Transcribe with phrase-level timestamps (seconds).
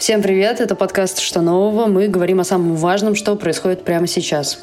[0.00, 1.84] Всем привет, это подкаст «Что нового?».
[1.84, 4.58] Мы говорим о самом важном, что происходит прямо сейчас.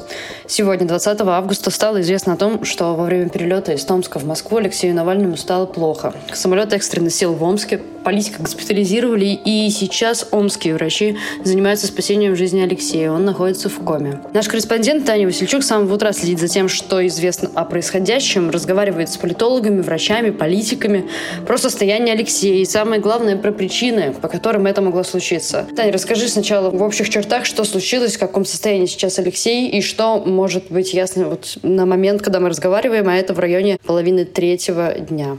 [0.48, 4.56] Сегодня, 20 августа, стало известно о том, что во время перелета из Томска в Москву
[4.56, 6.12] Алексею Навальному стало плохо.
[6.32, 13.10] Самолет экстренно сел в Омске, политика госпитализировали, и сейчас омские врачи занимаются спасением жизни Алексея.
[13.10, 14.18] Он находится в коме.
[14.32, 19.10] Наш корреспондент Таня Васильчук с самого утра следит за тем, что известно о происходящем, разговаривает
[19.10, 21.06] с политологами, врачами, политиками
[21.46, 25.66] про состояние Алексея и, самое главное, про причины, по которым это могло случиться.
[25.76, 30.18] Таня, расскажи сначала в общих чертах, что случилось, в каком состоянии сейчас Алексей и что
[30.24, 34.94] может быть ясно вот на момент, когда мы разговариваем, а это в районе половины третьего
[34.94, 35.36] дня.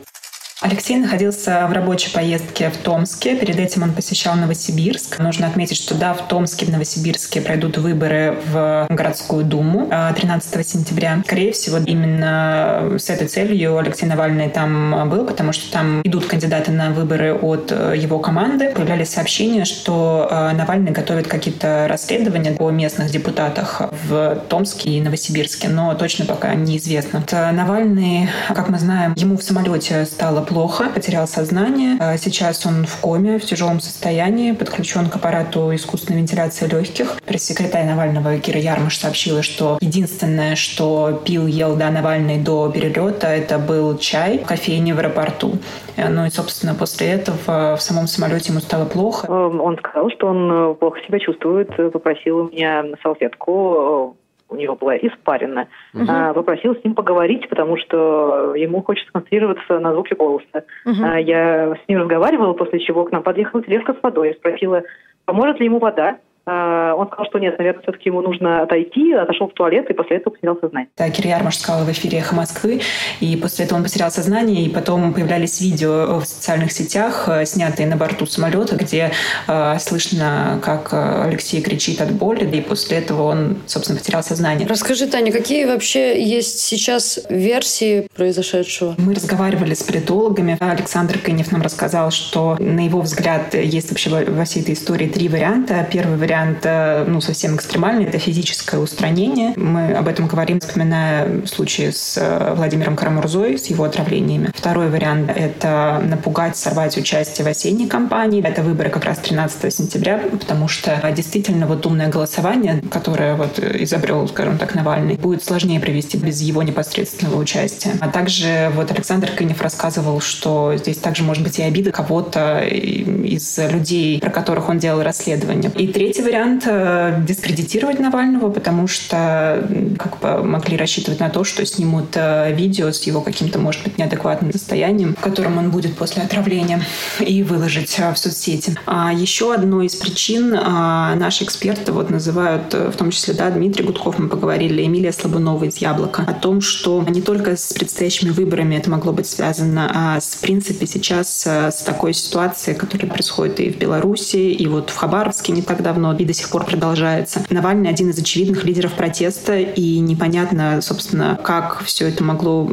[0.61, 3.37] Алексей находился в рабочей поездке в Томске.
[3.37, 5.17] Перед этим он посещал Новосибирск.
[5.17, 10.63] Нужно отметить, что да, в Томске, в Новосибирске пройдут выборы в городскую думу 13 а,
[10.63, 11.21] сентября.
[11.25, 16.71] Скорее всего, именно с этой целью Алексей Навальный там был, потому что там идут кандидаты
[16.71, 18.73] на выборы от э, его команды.
[18.75, 25.69] Появлялись сообщения, что э, Навальный готовит какие-то расследования о местных депутатах в Томске и Новосибирске,
[25.69, 27.23] но точно пока неизвестно.
[27.31, 31.97] Навальный, как мы знаем, ему в самолете стало плохо, потерял сознание.
[31.99, 37.21] А сейчас он в коме, в тяжелом состоянии, подключен к аппарату искусственной вентиляции легких.
[37.25, 43.59] Пресс-секретарь Навального Кира Ярмаш сообщила, что единственное, что пил, ел да, Навальный до перелета, это
[43.59, 45.53] был чай в кофейне в аэропорту.
[45.95, 49.27] Э, ну и, собственно, после этого в самом самолете ему стало плохо.
[49.27, 54.17] Эм, он сказал, что он э, плохо себя чувствует, попросил у меня салфетку
[54.49, 56.05] у него была испарена, угу.
[56.07, 60.63] а, попросил с ним поговорить, потому что ему хочется концентрироваться на звуке голоса.
[60.85, 61.03] Угу.
[61.03, 64.29] А, я с ним разговаривала, после чего к нам подъехала тележка с водой.
[64.29, 64.83] Я спросила,
[65.25, 66.17] поможет ли ему вода.
[66.51, 70.17] А, он сказал, что нет, наверное, все-таки ему нужно отойти, отошел в туалет и после
[70.17, 70.89] этого потерял сознание.
[70.97, 72.81] Да, Кир Ярмаш сказал в эфире «Эхо Москвы»,
[73.19, 77.87] и после этого он потерял сознание, и потом появлялись видео в социальных сетях, э, снятые
[77.87, 79.11] на борту самолета, где
[79.47, 84.67] э, слышно, как э, Алексей кричит от боли, и после этого он, собственно, потерял сознание.
[84.67, 88.95] Расскажи, Таня, какие вообще есть сейчас версии произошедшего?
[88.97, 90.57] Мы разговаривали с политологами.
[90.59, 95.29] Александр Кынев нам рассказал, что, на его взгляд, есть вообще во всей этой истории три
[95.29, 95.85] варианта.
[95.91, 99.53] Первый вариант вариант, э, ну, совсем экстремальный, это физическое устранение.
[99.55, 104.49] Мы об этом говорим, вспоминая случаи с э, Владимиром Карамурзой, с его отравлениями.
[104.55, 108.43] Второй вариант— это напугать, сорвать участие в осенней кампании.
[108.43, 114.27] Это выборы как раз 13 сентября, потому что действительно вот умное голосование, которое вот изобрел,
[114.27, 117.91] скажем так, Навальный, будет сложнее провести без его непосредственного участия.
[117.99, 123.57] А также вот Александр Кынев рассказывал, что здесь также может быть и обида кого-то из
[123.57, 125.71] людей, про которых он делал расследование.
[125.75, 129.65] И третий Третий вариант э,— дискредитировать Навального, потому что
[129.97, 133.97] как бы могли рассчитывать на то, что снимут э, видео с его каким-то, может быть,
[133.97, 136.81] неадекватным состоянием, в котором он будет после отравления,
[137.21, 138.75] и выложить э, в соцсети.
[138.85, 144.19] А еще одной из причин наши эксперты вот называют, в том числе, да, Дмитрий Гудков,
[144.19, 148.89] мы поговорили, Эмилия Слабунова из «Яблока», о том, что не только с предстоящими выборами это
[148.89, 153.77] могло быть связано, а с, в принципе, сейчас с такой ситуацией, которая происходит и в
[153.77, 157.45] Беларуси, и вот в Хабаровске не так давно, и до сих пор продолжается.
[157.49, 162.69] Навальный один из очевидных лидеров протеста, и непонятно, собственно, как все это могло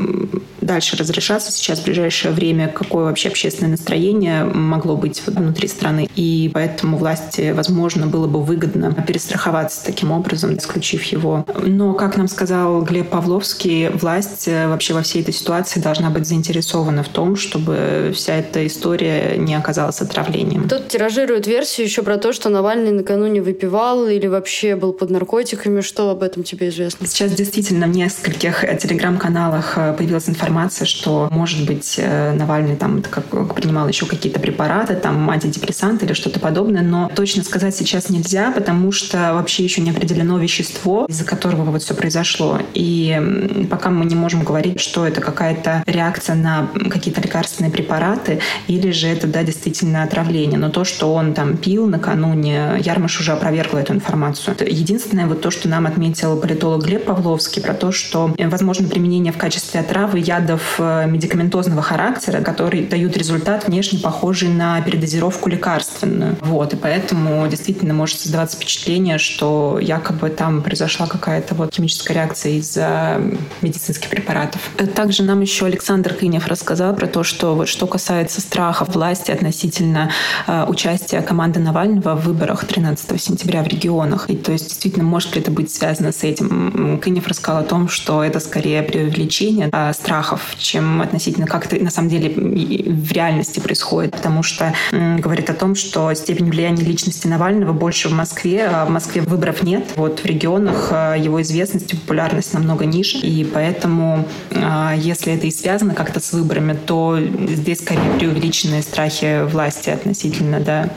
[0.66, 6.09] дальше разрешаться сейчас в ближайшее время, какое вообще общественное настроение могло быть внутри страны.
[6.16, 11.47] И поэтому власти, возможно, было бы выгодно перестраховаться таким образом, исключив его.
[11.65, 16.27] Но, как нам сказал Глеб Павловский, власть э, вообще во всей этой ситуации должна быть
[16.27, 20.69] заинтересована в том, чтобы вся эта история не оказалась отравлением.
[20.69, 25.81] Тут тиражируют версию еще про то, что Навальный накануне выпивал или вообще был под наркотиками.
[25.81, 27.06] Что об этом тебе известно?
[27.06, 33.03] Сейчас действительно в нескольких телеграм-каналах э, появилась информация информация, что, может быть, э, Навальный там
[33.03, 38.50] как, принимал еще какие-то препараты, там антидепрессанты или что-то подобное, но точно сказать сейчас нельзя,
[38.53, 42.59] потому что вообще еще не определено вещество, из-за которого вот все произошло.
[42.75, 48.91] И пока мы не можем говорить, что это какая-то реакция на какие-то лекарственные препараты или
[48.92, 50.59] же это, да, действительно отравление.
[50.59, 54.57] Но то, что он там пил накануне, Ярмаш уже опровергла эту информацию.
[54.60, 59.33] Единственное, вот то, что нам отметил политолог Глеб Павловский про то, что э, возможно применение
[59.33, 65.48] в качестве отравы яда ядов э, медикаментозного характера, которые дают результат внешне похожий на передозировку
[65.48, 66.37] лекарственную.
[66.41, 72.53] Вот, и поэтому действительно может создаваться впечатление, что якобы там произошла какая-то вот химическая реакция
[72.53, 73.21] из-за
[73.60, 74.60] медицинских препаратов.
[74.95, 80.10] Также нам еще Александр Кынев рассказал про то, что вот что касается страха власти относительно
[80.47, 84.31] э, участия команды Навального в выборах 13 сентября в регионах.
[84.31, 87.01] И то есть действительно может ли это быть связано с этим?
[87.03, 91.83] Кынев рассказал о том, что это скорее преувеличение а страха страхов, чем относительно как это
[91.83, 97.27] на самом деле в реальности происходит, потому что говорит о том, что степень влияния личности
[97.27, 99.84] Навального больше в Москве, а в Москве выборов нет.
[99.97, 105.47] Вот в регионах а, его известность и популярность намного ниже, и поэтому а, если это
[105.47, 107.18] и связано как-то с выборами, то
[107.48, 110.91] здесь скорее преувеличенные страхи власти относительно, да,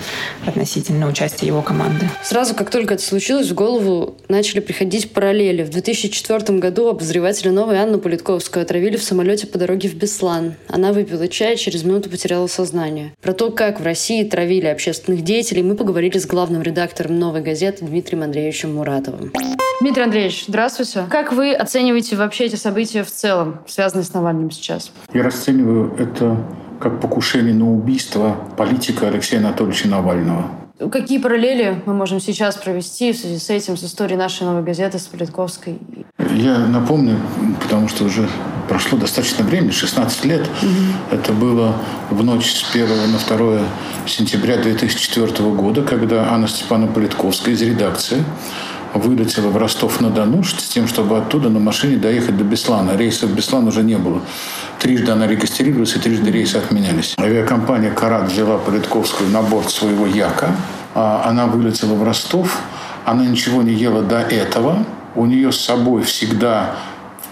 [0.46, 2.10] относительно участия его команды.
[2.24, 5.64] Сразу, как только это случилось, в голову начали приходить параллели.
[5.64, 9.19] В 2004 году обозревателя «Новой» Анну Политковскую отравили в самолете
[9.52, 10.54] по дороге в Беслан.
[10.68, 13.14] Она выпила чай, через минуту потеряла сознание.
[13.22, 17.86] Про то, как в России травили общественных деятелей, мы поговорили с главным редактором «Новой газеты»
[17.86, 19.32] Дмитрием Андреевичем Муратовым.
[19.82, 21.06] Дмитрий Андреевич, здравствуйте.
[21.10, 24.92] Как вы оцениваете вообще эти события в целом, связанные с Навальным сейчас?
[25.14, 26.38] Я расцениваю это
[26.80, 30.46] как покушение на убийство политика Алексея Анатольевича Навального.
[30.92, 34.98] Какие параллели мы можем сейчас провести в связи с этим, с историей нашей новой газеты,
[34.98, 35.78] с Политковской?
[36.36, 37.18] Я напомню,
[37.62, 38.30] потому что уже
[38.70, 40.42] прошло достаточно времени, 16 лет.
[40.42, 41.16] Угу.
[41.16, 41.76] Это было
[42.10, 43.60] в ночь с 1 на 2
[44.06, 48.24] сентября 2004 года, когда Анна Степановна Политковская из редакции
[48.94, 52.96] вылетела в Ростов-на-Дону с тем, чтобы оттуда на машине доехать до Беслана.
[52.96, 54.22] Рейсов в Беслан уже не было.
[54.80, 57.16] Трижды она регистрировалась, и трижды рейсы отменялись.
[57.20, 60.56] Авиакомпания «Карат» взяла Политковскую на борт своего Яка.
[60.96, 62.60] А она вылетела в Ростов.
[63.06, 64.86] Она ничего не ела до этого.
[65.16, 66.76] У нее с собой всегда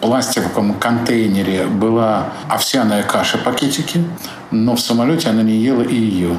[0.01, 4.03] пластиковом контейнере была овсяная каша пакетики,
[4.51, 6.37] но в самолете она не ела и ее.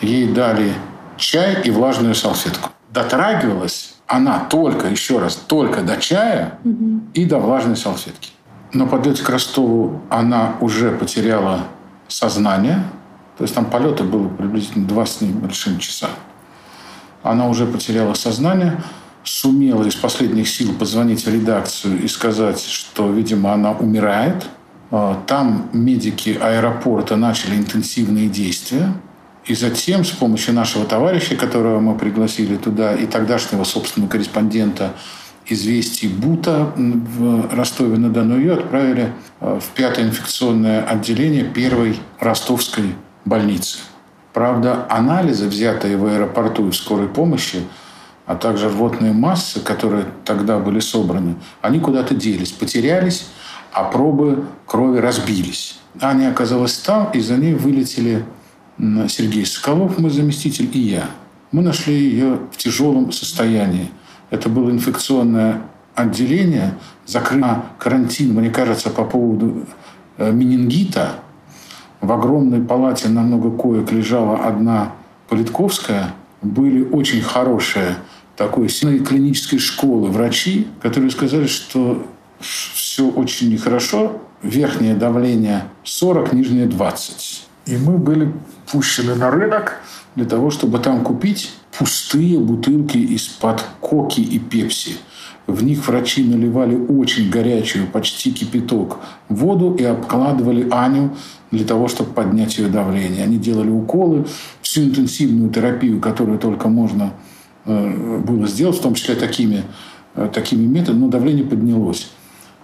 [0.00, 0.72] Ей дали
[1.16, 2.70] чай и влажную салфетку.
[2.90, 7.02] Дотрагивалась она только, еще раз, только до чая угу.
[7.12, 8.30] и до влажной салфетки.
[8.72, 11.64] Но подлете к Ростову она уже потеряла
[12.08, 12.82] сознание.
[13.36, 16.08] То есть там полета было приблизительно два с небольшим часа.
[17.22, 18.80] Она уже потеряла сознание,
[19.28, 24.46] сумела из последних сил позвонить в редакцию и сказать, что, видимо, она умирает.
[24.90, 28.94] А, там медики аэропорта начали интенсивные действия.
[29.44, 34.92] И затем с помощью нашего товарища, которого мы пригласили туда, и тогдашнего собственного корреспондента
[35.46, 42.94] известий Бута в Ростове-на-Дону, ее отправили э, в пятое инфекционное отделение первой ростовской
[43.24, 43.78] больницы.
[44.34, 47.62] Правда, анализы, взятые в аэропорту и в скорой помощи,
[48.28, 53.26] а также рвотные массы, которые тогда были собраны, они куда-то делись, потерялись,
[53.72, 55.80] а пробы крови разбились.
[55.98, 58.26] Аня оказалась там, и за ней вылетели
[59.08, 61.06] Сергей Соколов, мой заместитель, и я.
[61.52, 63.90] Мы нашли ее в тяжелом состоянии.
[64.28, 65.62] Это было инфекционное
[65.94, 66.74] отделение,
[67.06, 69.64] закрыто карантин, мне кажется, по поводу
[70.18, 71.14] э, менингита.
[72.02, 74.92] В огромной палате на много коек лежала одна
[75.30, 76.14] Политковская.
[76.42, 77.96] Были очень хорошие
[78.38, 82.06] такой сильной клинической школы врачи, которые сказали, что
[82.40, 84.22] все очень нехорошо.
[84.42, 87.46] Верхнее давление 40, нижнее 20.
[87.66, 88.32] И мы были
[88.70, 89.80] пущены на рынок
[90.14, 94.92] для того, чтобы там купить пустые бутылки из-под коки и пепси.
[95.48, 98.98] В них врачи наливали очень горячую, почти кипяток,
[99.28, 101.16] воду и обкладывали Аню
[101.50, 103.24] для того, чтобы поднять ее давление.
[103.24, 104.26] Они делали уколы,
[104.62, 107.12] всю интенсивную терапию, которую только можно
[107.68, 109.64] было сделать, в том числе такими,
[110.14, 112.10] э, такими методами, но давление поднялось.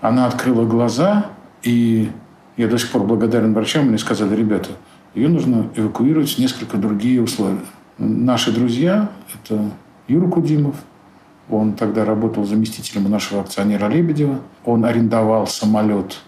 [0.00, 1.26] Она открыла глаза,
[1.62, 2.10] и
[2.56, 4.70] я до сих пор благодарен врачам, мне сказали, ребята,
[5.14, 7.60] ее нужно эвакуировать в несколько другие условия.
[7.98, 9.10] Наши друзья–
[9.44, 9.70] это
[10.08, 10.76] Юра Кудимов,
[11.50, 14.40] он тогда работал заместителем нашего акционера Лебедева.
[14.64, 16.20] Он арендовал самолет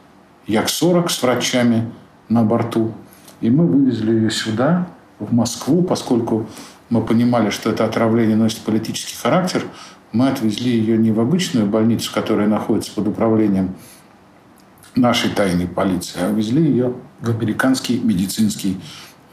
[0.47, 1.91] Як-40 с врачами
[2.29, 2.93] на борту.
[3.41, 4.87] И мы вывезли ее сюда,
[5.19, 6.47] в Москву, поскольку
[6.89, 9.65] мы понимали, что это отравление носит политический характер.
[10.13, 13.75] Мы отвезли ее не в обычную больницу, которая находится под управлением
[14.95, 18.81] нашей тайной полиции, а увезли ее в американский медицинский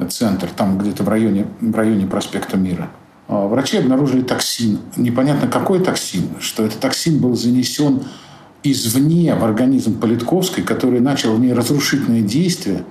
[0.10, 2.90] центр, там где-то в районе, в районе проспекта Мира.
[3.28, 4.80] А врачи обнаружили токсин.
[4.98, 8.04] Непонятно, какой токсин, что этот токсин был занесен
[8.64, 12.84] извне в организм Политковской, который начал в ней разрушительные действия.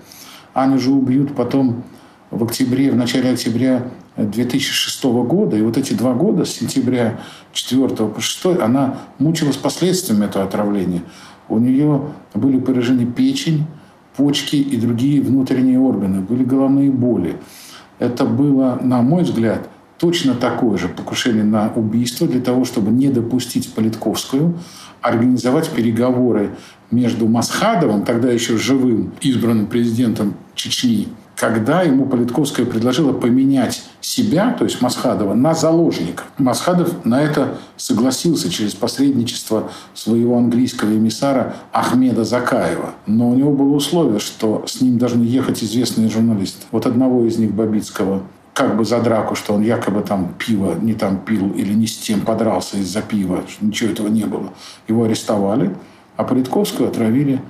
[0.54, 1.84] Аню же убьют потом
[2.30, 5.56] в октябре, в начале октября 2006 года.
[5.56, 7.20] И вот эти два года, с сентября
[7.52, 11.02] 4 по 6, она мучилась последствиями этого отравления.
[11.48, 12.02] У нее
[12.34, 13.66] были поражены печень,
[14.16, 17.36] почки и другие внутренние органы, были головные боли.
[17.98, 19.68] Это было, на мой взгляд,
[20.02, 24.58] точно такое же покушение на убийство для того, чтобы не допустить Политковскую,
[25.00, 26.50] организовать переговоры
[26.90, 31.06] между Масхадовым, тогда еще живым избранным президентом Чечни,
[31.36, 36.24] когда ему Политковская предложила поменять себя, то есть Масхадова, на заложника.
[36.36, 42.94] Масхадов на это согласился через посредничество своего английского эмиссара Ахмеда Закаева.
[43.06, 46.66] Но у него было условие, что с ним должны ехать известные журналисты.
[46.72, 48.22] Вот одного из них, Бабицкого,
[48.54, 51.96] как бы за драку, что он якобы там пиво не там пил или не с
[51.96, 54.52] тем подрался из-за пива, что ничего этого не было.
[54.88, 55.74] Его арестовали,
[56.16, 57.40] а Политковского отравили,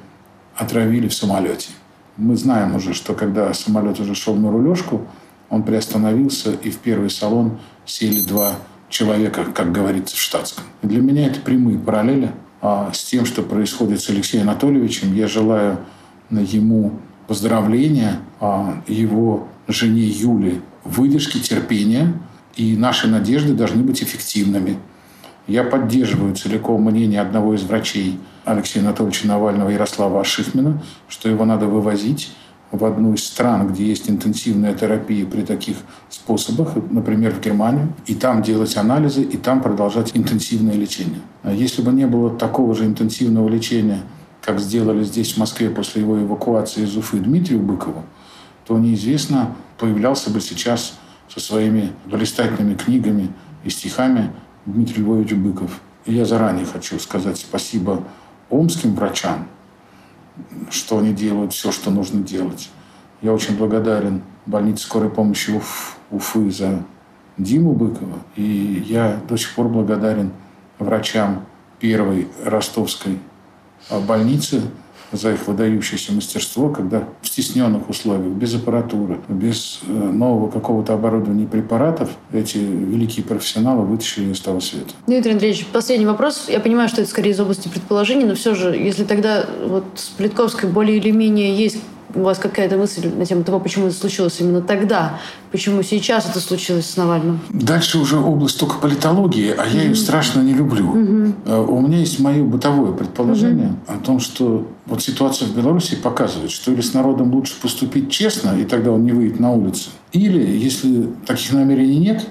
[0.57, 1.71] отравили в самолете.
[2.17, 5.03] Мы знаем уже, что когда самолет уже шел на рулежку,
[5.51, 8.55] он приостановился, и в первый салон сели два
[8.89, 10.65] человека, как говорится в штатском.
[10.83, 12.31] Для меня это прямые параллели
[12.61, 15.15] а, с тем, что происходит с Алексеем Анатольевичем.
[15.15, 15.79] Я желаю
[16.31, 16.93] ему
[17.27, 22.15] поздравления, а, его жене Юле выдержки, терпения,
[22.57, 24.79] и наши надежды должны быть эффективными.
[25.47, 31.67] Я поддерживаю целиком мнение одного из врачей Алексея Анатольевича Навального Ярослава Ашихмина, что его надо
[31.67, 32.33] вывозить
[32.71, 35.77] в одну из стран, где есть интенсивная терапия при таких
[36.09, 41.21] способах, например, в Германию, и там делать анализы, и там продолжать интенсивное лечение.
[41.43, 44.01] А если бы не было такого же интенсивного лечения,
[44.41, 48.05] как сделали здесь, в Москве, после его эвакуации из Уфы Дмитрию Быкову,
[48.67, 50.97] то неизвестно, появлялся бы сейчас
[51.29, 53.33] со своими блистательными книгами
[53.65, 54.31] и стихами
[54.65, 55.81] Дмитрий Львович Быков.
[56.05, 58.05] И я заранее хочу сказать спасибо
[58.49, 59.49] омским врачам,
[60.71, 62.71] что они делают все, что нужно делать.
[63.23, 66.85] Я очень благодарен больнице скорой помощи Уф, Уфы за
[67.37, 68.21] Диму Быкова.
[68.37, 70.31] И я до сих пор благодарен
[70.79, 71.45] врачам
[71.81, 73.19] первой ростовской
[74.07, 74.63] больницы
[75.13, 81.45] за их выдающееся мастерство, когда в стесненных условиях, без аппаратуры, без э, нового какого-то оборудования
[81.45, 84.95] и препаратов эти великие профессионалы вытащили из того света.
[85.07, 86.47] Дмитрий Андреевич, последний вопрос.
[86.49, 90.09] Я понимаю, что это скорее из области предположений, но все же, если тогда вот с
[90.09, 91.79] Плитковской более или менее есть
[92.15, 95.19] у вас какая-то мысль на тему того, почему это случилось именно тогда,
[95.51, 97.41] почему сейчас это случилось с Навальным?
[97.51, 100.95] Дальше уже область только политологии, а я ее страшно не люблю.
[100.95, 101.67] Mm-hmm.
[101.67, 103.95] У меня есть мое бытовое предположение mm-hmm.
[103.95, 108.59] о том, что вот ситуация в Беларуси показывает, что или с народом лучше поступить честно,
[108.59, 112.27] и тогда он не выйдет на улицу, или, если таких намерений нет,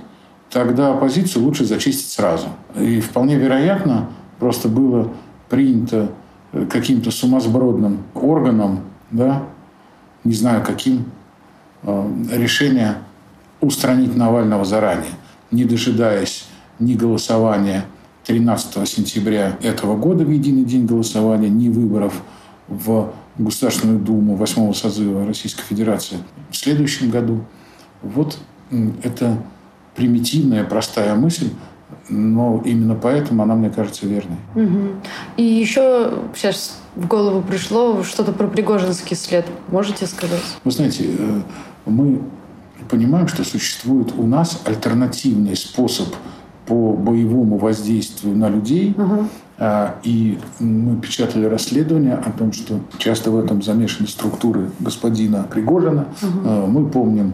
[0.50, 2.48] тогда оппозицию лучше зачистить сразу.
[2.78, 4.10] И вполне вероятно,
[4.40, 5.10] просто было
[5.50, 6.10] принято
[6.70, 9.44] каким-то сумасбродным органом да,
[10.24, 11.06] не знаю каким,
[11.84, 12.98] э, решение
[13.60, 15.12] устранить Навального заранее,
[15.52, 16.46] не дожидаясь
[16.80, 17.86] ни голосования
[18.26, 22.22] 13 сентября этого года в единый день голосования, ни выборов
[22.68, 26.18] в Государственную Думу 8 созыва Российской Федерации
[26.50, 27.44] в следующем году.
[28.02, 28.38] Вот
[29.04, 29.38] это
[29.96, 31.50] примитивная, простая мысль,
[32.10, 34.38] но именно поэтому она мне кажется верной.
[34.56, 34.88] Угу.
[35.38, 39.46] И еще сейчас в голову пришло что-то про Пригожинский след.
[39.70, 40.42] Можете сказать?
[40.64, 41.42] Вы знаете, э,
[41.86, 42.22] мы
[42.90, 46.14] понимаем, что существует у нас альтернативный способ
[46.66, 48.94] по боевому воздействию на людей.
[48.98, 49.28] Угу.
[50.04, 56.08] И мы печатали расследование о том, что часто в этом замешаны структуры господина Пригожина.
[56.22, 56.50] Угу.
[56.68, 57.34] Мы помним,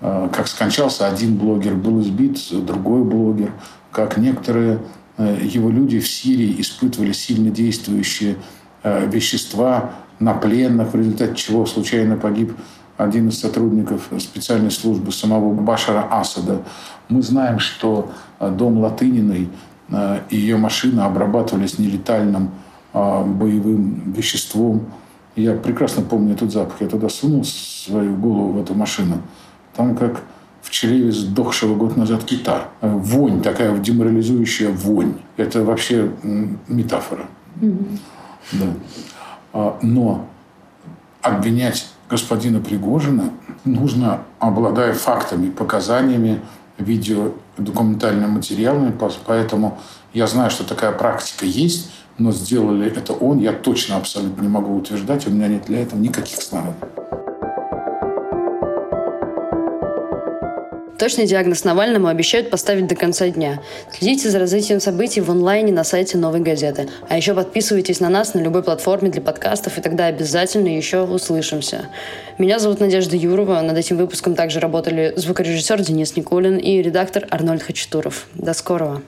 [0.00, 3.52] э, как скончался один блогер, был избит другой блогер,
[3.90, 4.80] как некоторые
[5.16, 8.36] его люди в Сирии испытывали сильно действующие
[8.84, 12.52] вещества на пленных, в результате чего случайно погиб
[12.96, 16.62] один из сотрудников специальной службы самого Башара Асада.
[17.08, 19.48] Мы знаем, что э, дом Латыниной
[19.88, 22.50] э, и ее машина обрабатывались нелетальным
[22.92, 24.86] боевым веществом.
[25.34, 26.76] Я прекрасно помню этот запах.
[26.78, 29.16] Я туда сунул свою голову в эту машину.
[29.74, 30.22] Там как
[30.62, 32.68] в чреве сдохшего год назад кита.
[32.80, 35.14] Вонь, такая деморализующая вонь.
[35.36, 36.08] Это вообще
[36.68, 37.24] метафора.
[37.60, 37.98] Mm-hmm.
[38.52, 38.66] Да.
[39.52, 40.26] А, но
[41.22, 43.30] обвинять господина Пригожина
[43.64, 46.40] нужно, обладая фактами, показаниями,
[46.78, 48.92] видео, документальными материалами.
[49.26, 49.78] Поэтому
[50.12, 54.76] я знаю, что такая практика есть, но сделали это он, я точно абсолютно не могу
[54.76, 56.74] утверждать, у меня нет для этого никаких оснований.
[60.98, 63.60] Точный диагноз Навальному обещают поставить до конца дня.
[63.92, 66.88] Следите за развитием событий в онлайне на сайте Новой газеты.
[67.08, 71.86] А еще подписывайтесь на нас на любой платформе для подкастов, и тогда обязательно еще услышимся.
[72.38, 73.60] Меня зовут Надежда Юрова.
[73.60, 78.26] Над этим выпуском также работали звукорежиссер Денис Никулин и редактор Арнольд Хачатуров.
[78.34, 79.02] До скорого.